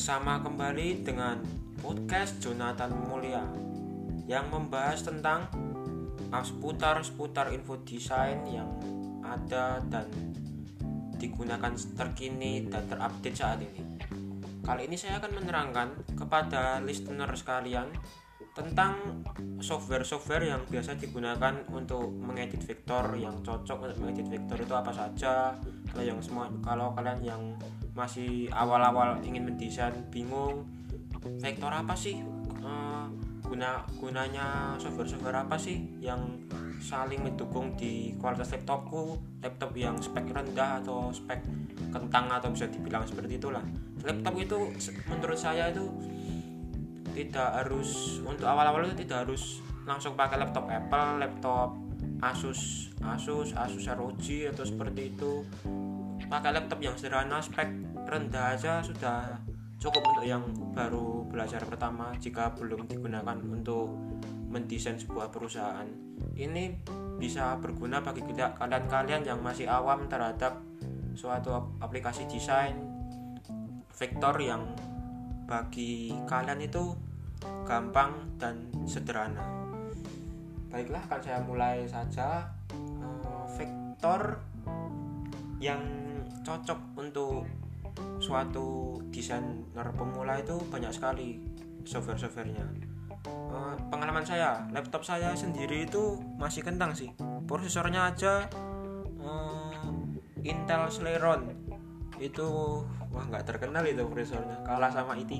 [0.00, 1.44] Bersama kembali dengan
[1.76, 3.44] podcast Jonathan Mulia
[4.24, 5.44] yang membahas tentang
[6.32, 8.80] seputar-seputar info desain yang
[9.20, 10.08] ada dan
[11.20, 13.84] digunakan terkini dan terupdate saat ini.
[14.64, 17.92] Kali ini saya akan menerangkan kepada listener sekalian
[18.56, 19.20] tentang
[19.60, 25.52] software-software yang biasa digunakan untuk mengedit vektor yang cocok untuk mengedit vektor itu apa saja
[25.92, 27.42] kalau yang semua kalau kalian yang
[27.92, 30.66] masih awal-awal ingin mendesain bingung
[31.42, 32.22] vektor apa sih
[32.64, 33.06] uh,
[33.44, 36.38] guna gunanya software-software apa sih yang
[36.80, 41.44] saling mendukung di kualitas laptopku laptop yang spek rendah atau spek
[41.92, 43.62] kentang atau bisa dibilang seperti itulah
[44.00, 44.58] laptop itu
[45.10, 45.84] menurut saya itu
[47.12, 51.74] tidak harus untuk awal-awal itu tidak harus langsung pakai laptop Apple, laptop
[52.20, 55.44] Asus, Asus, Asus ROG atau seperti itu.
[56.30, 57.68] Pakai laptop yang sederhana, spek
[58.10, 59.38] rendah aja sudah
[59.78, 60.42] cukup untuk yang
[60.74, 63.94] baru belajar pertama jika belum digunakan untuk
[64.50, 65.86] mendesain sebuah perusahaan.
[66.34, 66.74] Ini
[67.16, 70.58] bisa berguna bagi kalian-kalian yang masih awam terhadap
[71.14, 72.74] suatu aplikasi desain
[73.94, 74.64] vektor yang
[75.46, 76.96] bagi kalian itu
[77.68, 79.44] gampang dan sederhana.
[80.70, 82.46] Baiklah, akan saya mulai saja.
[82.70, 84.38] Uh, vektor
[85.60, 85.82] yang
[86.46, 87.44] cocok untuk
[88.22, 91.40] suatu desainer pemula itu banyak sekali
[91.84, 92.66] software-softwarenya.
[93.26, 97.12] Uh, pengalaman saya, laptop saya sendiri itu masih kentang sih.
[97.44, 98.46] Prosesornya aja
[99.20, 99.92] uh,
[100.40, 101.52] Intel Celeron
[102.20, 102.46] itu
[103.10, 105.32] wah nggak terkenal itu prosesornya kalah sama i3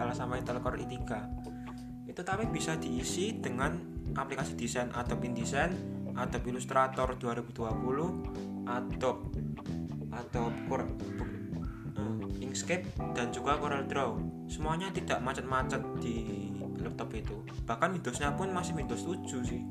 [0.00, 0.96] kalah sama Intel Core i3
[2.08, 3.76] itu tapi bisa diisi dengan
[4.16, 5.70] aplikasi desain Adobe InDesign
[6.16, 9.24] Adobe Illustrator 2020 Adobe
[10.14, 10.88] Adobe Core
[12.40, 14.10] Inkscape dan juga Corel Draw
[14.50, 16.50] semuanya tidak macet-macet di
[16.82, 19.62] laptop itu bahkan Windowsnya pun masih Windows 7 sih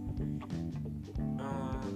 [1.39, 1.87] uh,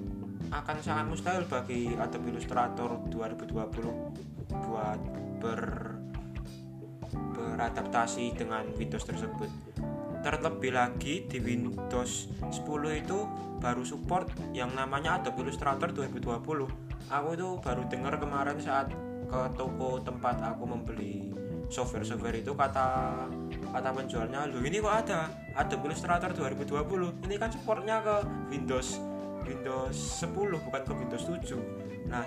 [0.51, 4.99] akan sangat mustahil bagi Adobe Illustrator 2020 buat
[5.43, 5.61] ber
[7.37, 9.49] beradaptasi dengan Windows tersebut.
[10.25, 13.17] Terlebih lagi di Windows 10 itu
[13.61, 17.07] baru support yang namanya Adobe Illustrator 2020.
[17.07, 18.91] Aku itu baru dengar kemarin saat
[19.27, 21.35] ke toko tempat aku membeli
[21.67, 22.87] software-software itu kata
[23.75, 25.27] kata penjualnya lu ini kok ada?
[25.59, 28.15] Adobe Illustrator 2020 ini kan supportnya ke
[28.47, 29.03] Windows
[29.43, 30.31] Windows 10
[30.63, 32.23] bukan ke Windows 7 nah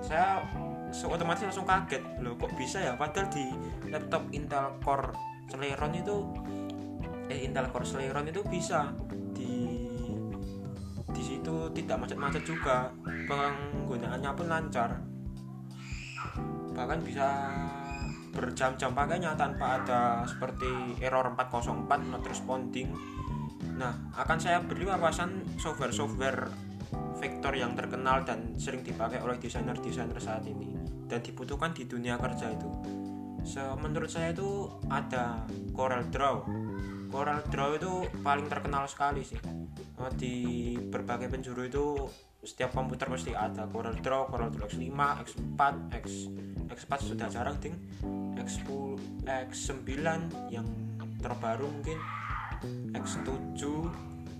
[0.00, 0.46] saya
[0.92, 2.02] so, otomatis langsung kaget.
[2.20, 2.92] Loh kok bisa ya?
[2.98, 3.46] Padahal di
[3.88, 5.14] laptop Intel Core
[5.50, 6.16] Celeron itu
[7.30, 8.90] eh Intel Core Celeron itu bisa.
[9.34, 9.86] Di
[11.10, 12.90] di situ tidak macet-macet juga.
[13.06, 14.90] Penggunaannya pun lancar
[16.72, 17.28] bahkan bisa
[18.30, 22.94] berjam-jam pakainya tanpa ada seperti error 404 not responding
[23.74, 26.70] nah akan saya beri wawasan software-software
[27.20, 30.72] vektor yang terkenal dan sering dipakai oleh desainer-desainer saat ini
[31.10, 32.70] dan dibutuhkan di dunia kerja itu.
[33.42, 35.42] So, menurut saya itu ada
[35.74, 36.36] Corel Draw.
[37.10, 37.92] Corel Draw itu
[38.22, 39.40] paling terkenal sekali sih.
[40.16, 40.34] Di
[40.88, 41.86] berbagai penjuru itu
[42.40, 43.68] setiap komputer pasti ada.
[43.68, 44.88] Corel Draw, Corel Draw X5,
[45.28, 45.60] X4,
[46.00, 46.06] X
[46.70, 47.76] X4 sudah jarang ding.
[48.38, 48.96] X10,
[49.26, 49.92] X9
[50.48, 50.66] yang
[51.20, 51.98] terbaru mungkin.
[52.96, 53.60] X7,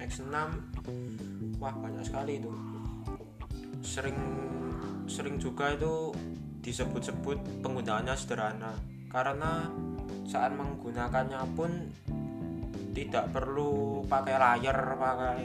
[0.00, 0.36] X6
[1.60, 2.52] wah banyak sekali itu.
[3.84, 4.18] Sering
[5.04, 6.14] sering juga itu
[6.64, 8.72] disebut-sebut penggunaannya sederhana.
[9.10, 9.68] Karena
[10.24, 11.90] saat menggunakannya pun
[12.94, 15.42] tidak perlu pakai layar pakai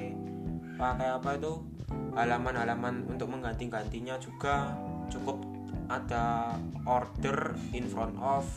[0.75, 1.74] pakai apa itu
[2.15, 4.73] halaman-halaman untuk mengganti-gantinya juga
[5.11, 5.43] cukup
[5.85, 6.57] ada
[6.89, 8.47] order in front of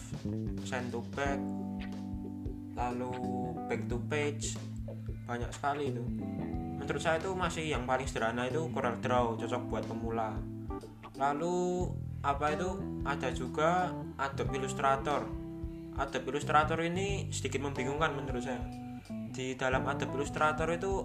[0.65, 1.37] send to back
[2.79, 3.13] lalu
[3.67, 4.55] back to page.
[5.27, 6.01] Banyak sekali itu.
[6.79, 10.39] Menurut saya itu masih yang paling sederhana itu Corel Draw cocok buat pemula.
[11.19, 11.91] Lalu
[12.23, 12.71] apa itu?
[13.03, 15.27] Ada juga Adobe Illustrator.
[15.99, 18.63] Adobe Illustrator ini sedikit membingungkan menurut saya.
[19.35, 21.03] Di dalam Adobe Illustrator itu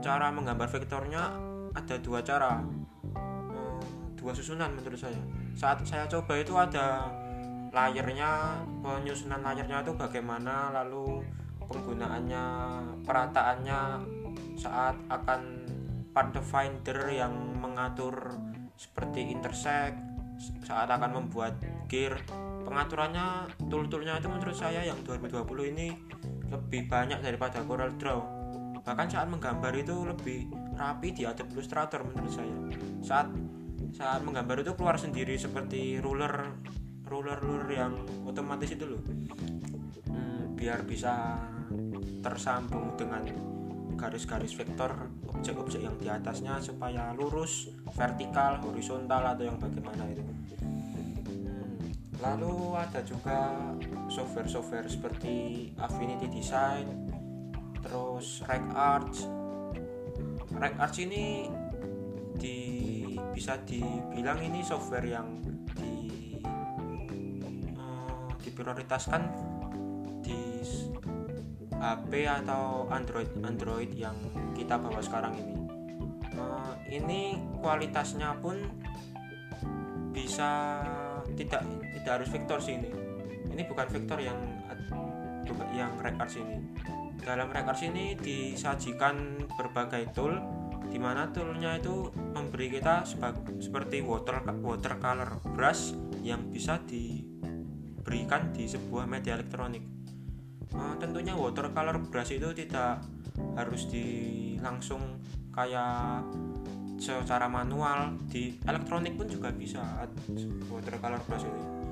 [0.00, 2.62] cara menggambar vektornya ada dua cara.
[2.62, 3.78] Hmm,
[4.14, 5.18] dua susunan menurut saya.
[5.58, 7.10] Saat saya coba itu ada
[7.74, 11.26] layernya penyusunan layernya itu bagaimana lalu
[11.66, 12.44] penggunaannya
[13.02, 13.80] perataannya
[14.54, 15.66] saat akan
[16.46, 18.38] finder yang mengatur
[18.78, 19.98] seperti intersect
[20.62, 21.58] saat akan membuat
[21.90, 22.18] gear.
[22.64, 25.92] Pengaturannya tool-toolnya itu menurut saya yang 2020 ini
[26.48, 28.43] lebih banyak daripada Corel Draw
[28.84, 32.56] bahkan saat menggambar itu lebih rapi di Adobe Illustrator menurut saya
[33.00, 33.28] saat
[33.96, 36.52] saat menggambar itu keluar sendiri seperti ruler
[37.08, 37.94] ruler-ruler yang
[38.28, 39.00] otomatis itu loh
[40.12, 41.40] hmm, biar bisa
[42.20, 43.24] tersambung dengan
[43.96, 44.90] garis-garis vektor
[45.30, 50.24] objek-objek yang di atasnya supaya lurus, vertikal, horizontal atau yang bagaimana itu.
[50.60, 51.78] Hmm,
[52.18, 53.54] lalu ada juga
[54.10, 57.03] software-software seperti Affinity Design,
[57.84, 59.28] terus RecArch.
[60.56, 61.46] RecArch ini
[62.34, 62.58] di
[63.30, 65.28] bisa dibilang ini software yang
[65.76, 65.94] di
[67.76, 69.22] uh, diprioritaskan
[70.24, 70.54] di
[71.84, 74.16] HP atau Android Android yang
[74.56, 75.54] kita bawa sekarang ini.
[76.34, 78.58] Uh, ini kualitasnya pun
[80.10, 80.80] bisa
[81.36, 81.60] tidak
[82.00, 82.90] tidak harus vektor sih ini.
[83.52, 84.38] Ini bukan vektor yang
[85.74, 86.58] yang record ini
[87.24, 90.36] dalam record ini disajikan berbagai tool
[90.92, 93.02] di mana toolnya itu memberi kita
[93.58, 99.82] seperti water watercolor brush yang bisa diberikan di sebuah media elektronik.
[100.70, 103.00] Uh, tentunya watercolor brush itu tidak
[103.56, 104.06] harus di
[104.60, 105.18] langsung
[105.50, 106.22] kayak
[107.00, 109.82] secara manual di elektronik pun juga bisa
[110.70, 111.83] watercolor brush itu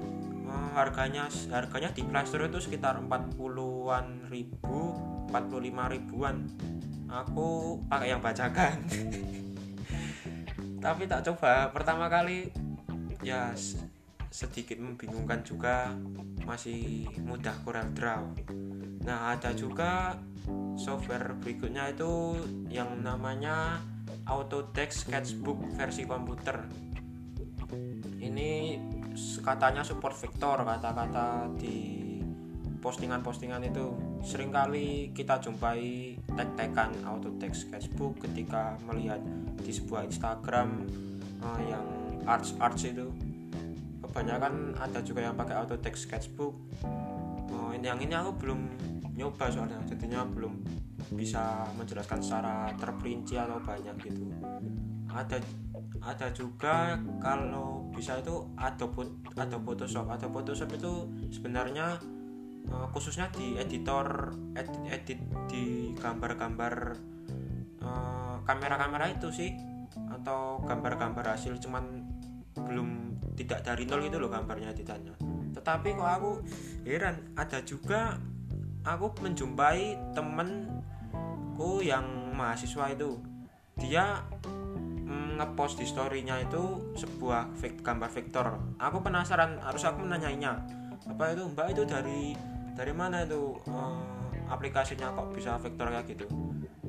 [0.73, 4.97] harganya harganya di Play Store itu sekitar 40-an ribu
[5.31, 6.49] 45 ribuan.
[7.13, 8.89] Aku pakai yang bacakan
[10.83, 11.71] tapi tak coba.
[11.71, 12.51] Pertama kali
[13.23, 13.55] ya
[14.29, 15.95] sedikit membingungkan juga.
[16.43, 18.23] Masih mudah Corel Draw.
[19.07, 20.19] Nah ada juga
[20.75, 22.35] software berikutnya itu
[22.67, 23.79] yang namanya
[24.27, 26.67] Autotext Sketchbook versi komputer.
[28.19, 28.79] Ini
[29.43, 32.03] katanya support vektor kata-kata di
[32.83, 33.95] postingan-postingan itu.
[34.23, 39.23] Seringkali kita jumpai tag-tagan auto text sketchbook ketika melihat
[39.63, 40.87] di sebuah Instagram
[41.43, 41.87] uh, yang
[42.27, 43.11] arts arts itu.
[44.03, 46.55] Kebanyakan ada juga yang pakai auto text sketchbook
[47.51, 48.61] uh, yang ini aku belum
[49.19, 50.55] nyoba soalnya jadinya belum
[51.13, 54.31] bisa menjelaskan secara terperinci atau banyak gitu.
[55.11, 55.39] Ada
[56.03, 58.89] ada juga kalau bisa itu ada
[59.37, 60.09] ada Photoshop.
[60.09, 60.93] Ada Photoshop itu
[61.31, 62.01] sebenarnya
[62.73, 66.75] uh, khususnya di editor edit, edit di gambar-gambar
[67.85, 69.53] uh, kamera-kamera itu sih.
[70.09, 72.09] Atau gambar-gambar hasil cuman
[72.57, 75.17] belum tidak dari nol itu loh gambarnya editannya.
[75.53, 76.31] Tetapi kok aku
[76.89, 78.17] heran ada juga
[78.83, 83.21] aku menjumpai temenku yang mahasiswa itu.
[83.79, 84.21] Dia
[85.43, 87.51] ngepost di storynya itu sebuah
[87.83, 88.47] gambar vektor
[88.79, 90.63] aku penasaran harus aku menanyainya.
[91.11, 91.51] Apa itu?
[91.51, 92.21] Mbak itu dari
[92.79, 93.99] dari mana itu uh,
[94.47, 96.27] aplikasinya kok bisa vektor kayak gitu?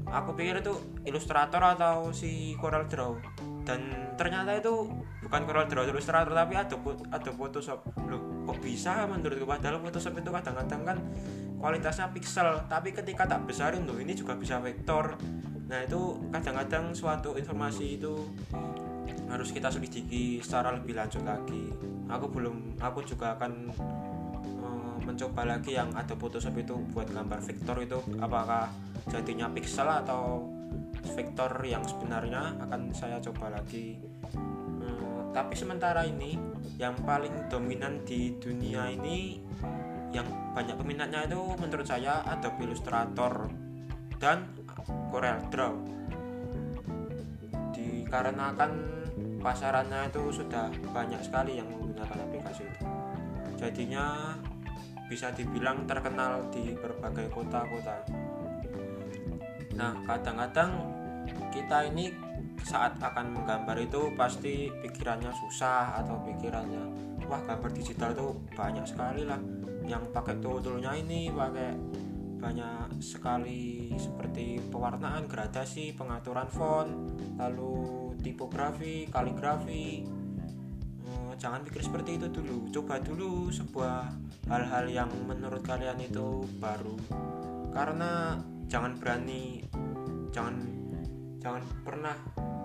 [0.05, 0.73] Aku pikir itu
[1.09, 3.17] ilustrator atau si Corel Draw.
[3.63, 4.91] Dan ternyata itu
[5.25, 6.75] bukan Corel Draw ilustrator tapi ada
[7.09, 7.81] ada Photoshop.
[8.05, 9.49] Loh kok bisa menurutku?
[9.49, 10.97] Padahal Photoshop itu kadang-kadang kan
[11.57, 12.69] kualitasnya pixel.
[12.69, 15.17] Tapi ketika tak besarin loh ini juga bisa vektor
[15.73, 18.13] nah itu kadang-kadang suatu informasi itu
[19.25, 21.73] harus kita selidiki secara lebih lanjut lagi.
[22.13, 23.73] Aku belum aku juga akan
[25.01, 28.69] mencoba lagi yang ada Photoshop itu buat gambar vektor itu apakah
[29.09, 30.45] jadinya pixel atau
[31.17, 33.97] vektor yang sebenarnya akan saya coba lagi.
[34.29, 36.37] Hmm, tapi sementara ini
[36.77, 39.41] yang paling dominan di dunia ini
[40.13, 43.49] yang banyak peminatnya itu menurut saya Adobe Illustrator
[44.21, 44.62] dan
[45.11, 45.75] Corel Draw.
[47.73, 48.71] Dikarenakan
[49.43, 52.83] pasarannya itu sudah banyak sekali yang menggunakan aplikasi itu.
[53.59, 54.35] Jadinya
[55.11, 58.01] bisa dibilang terkenal di berbagai kota-kota.
[59.75, 60.71] Nah, kadang-kadang
[61.53, 62.13] kita ini
[62.63, 69.23] saat akan menggambar itu pasti pikirannya susah atau pikirannya wah gambar digital itu banyak sekali
[69.27, 69.39] lah.
[69.83, 71.75] Yang pakai tool-toolnya ini pakai
[72.43, 76.91] banyak sekali seperti pewarnaan, gradasi, pengaturan font,
[77.39, 80.03] lalu tipografi, kaligrafi,
[81.43, 82.71] jangan pikir seperti itu dulu.
[82.71, 84.11] Coba dulu sebuah
[84.47, 86.95] hal-hal yang menurut kalian itu baru.
[87.73, 88.37] Karena
[88.71, 89.65] jangan berani
[90.33, 90.55] jangan
[91.43, 92.15] jangan pernah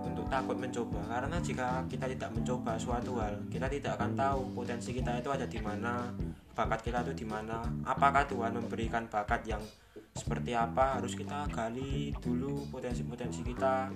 [0.07, 1.01] untuk takut mencoba.
[1.11, 5.47] Karena jika kita tidak mencoba suatu hal kita tidak akan tahu potensi kita itu ada
[5.49, 6.13] di mana
[6.59, 7.63] bakat kita itu di mana?
[7.87, 9.63] Apakah Tuhan memberikan bakat yang
[10.11, 10.99] seperti apa?
[10.99, 13.87] Harus kita gali dulu potensi-potensi kita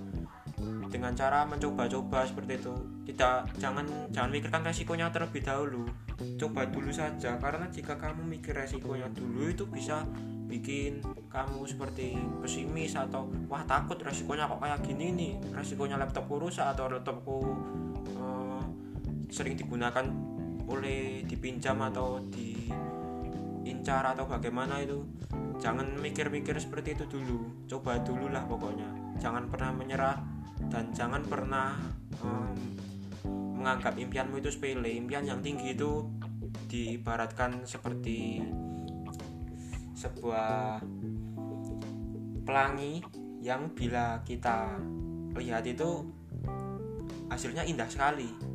[0.87, 2.75] dengan cara mencoba-coba seperti itu.
[3.11, 3.83] Tidak jangan
[4.14, 5.90] jangan mikirkan resikonya terlebih dahulu.
[6.38, 10.07] Coba dulu saja karena jika kamu mikir resikonya dulu itu bisa
[10.47, 11.02] bikin
[11.33, 15.33] kamu seperti pesimis atau wah takut resikonya kok kayak gini nih?
[15.50, 17.42] Resikonya laptopku rusak atau laptopku
[18.14, 18.62] uh,
[19.33, 20.07] sering digunakan
[20.62, 25.02] boleh dipinjam atau diincar atau bagaimana itu.
[25.62, 27.66] Jangan mikir-mikir seperti itu dulu.
[27.71, 29.19] Coba dulu lah pokoknya.
[29.23, 30.19] Jangan pernah menyerah
[30.71, 31.78] dan jangan pernah
[32.23, 32.54] um,
[33.59, 34.90] menganggap impianmu itu sepele.
[34.90, 36.02] Impian yang tinggi itu
[36.66, 38.42] diibaratkan seperti
[39.95, 40.83] sebuah
[42.42, 42.99] pelangi
[43.38, 44.78] yang bila kita
[45.38, 46.07] lihat itu
[47.31, 48.51] hasilnya indah sekali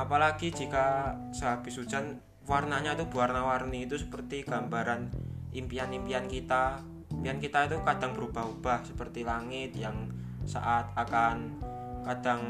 [0.00, 2.16] apalagi jika sehabis hujan
[2.48, 5.12] warnanya itu warna-warni itu seperti gambaran
[5.52, 6.80] impian-impian kita.
[7.12, 10.08] Impian kita itu kadang berubah-ubah seperti langit yang
[10.48, 11.60] saat akan
[12.00, 12.40] kadang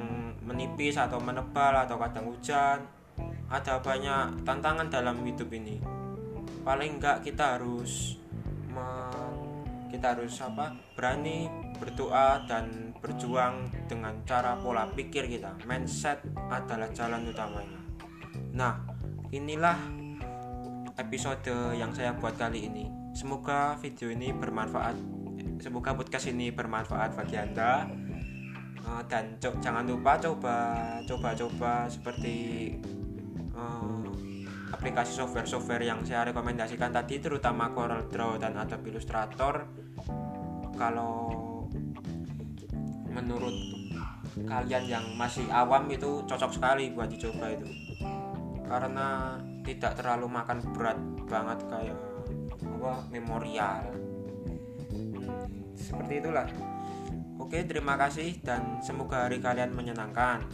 [0.47, 2.87] menipis atau menebal atau kadang hujan.
[3.51, 5.83] Ada banyak tantangan dalam hidup ini.
[6.63, 8.15] Paling enggak kita harus
[9.91, 10.71] kita harus apa?
[10.95, 15.57] Berani berdoa dan berjuang dengan cara pola pikir kita.
[15.65, 16.21] Mindset
[16.53, 17.81] adalah jalan utamanya.
[18.53, 18.85] Nah
[19.33, 19.81] inilah
[21.01, 22.85] episode yang saya buat kali ini.
[23.17, 24.95] Semoga video ini bermanfaat
[25.61, 27.89] semoga podcast ini bermanfaat bagi anda.
[28.81, 30.57] Uh, dan jangan lupa coba
[31.05, 32.37] coba-coba seperti
[33.53, 34.09] uh,
[34.73, 39.69] aplikasi software-software yang saya rekomendasikan tadi terutama Corel Draw dan Adobe Illustrator.
[40.81, 41.50] Kalau
[43.11, 43.55] menurut
[44.47, 47.69] kalian yang masih awam itu cocok sekali buat dicoba itu?
[48.65, 49.37] Karena
[49.67, 51.99] tidak terlalu makan berat banget kayak
[52.81, 53.85] apa memorial.
[55.75, 56.47] Seperti itulah.
[57.41, 60.47] Oke terima kasih dan semoga hari kalian menyenangkan